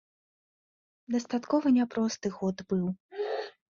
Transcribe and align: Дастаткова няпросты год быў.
Дастаткова 1.15 1.73
няпросты 1.77 2.27
год 2.39 2.57
быў. 2.75 2.85